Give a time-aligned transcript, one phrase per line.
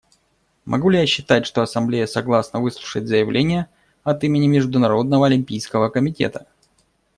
[0.65, 3.69] Могу ли я считать, что Ассамблея согласна выслушать заявление
[4.03, 6.47] от имени Международного олимпийского комитета?